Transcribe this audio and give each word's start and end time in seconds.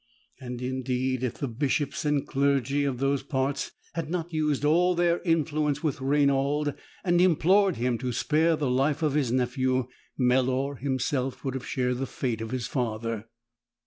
And 0.39 0.63
indeed 0.63 1.21
if 1.21 1.35
the 1.35 1.47
Bishops 1.47 2.05
and 2.05 2.25
clergy 2.25 2.85
of 2.85 2.97
those 2.97 3.21
parts 3.21 3.71
had 3.93 4.09
not 4.09 4.33
used 4.33 4.65
all 4.65 4.95
their 4.95 5.21
influence 5.21 5.83
with 5.83 5.99
Rainald 6.01 6.73
and 7.03 7.21
implored 7.21 7.75
him 7.75 7.99
to 7.99 8.11
spare 8.11 8.55
the 8.55 8.71
life 8.71 9.03
of 9.03 9.13
his 9.13 9.31
nephew, 9.31 9.87
Melor 10.19 10.79
him 10.79 10.97
self 10.97 11.45
would 11.45 11.53
have 11.53 11.67
shared 11.67 11.99
the 11.99 12.07
fate 12.07 12.41
of 12.41 12.49
his 12.49 12.65
father. 12.65 13.27